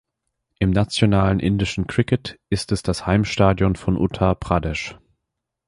Im 0.57 0.71
nationalen 0.71 1.39
indischen 1.39 1.85
Cricket 1.85 2.39
ist 2.49 2.71
es 2.71 2.81
das 2.81 3.05
Heimstadion 3.05 3.75
von 3.75 3.97
Uttar 3.97 4.33
Pradesh. 4.33 4.97